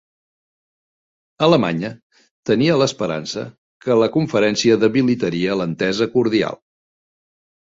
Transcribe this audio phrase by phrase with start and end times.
[1.47, 1.91] Alemanya
[2.51, 3.43] tenia l'esperança
[3.85, 6.61] que la Conferència debilitaria l'entesa cordial.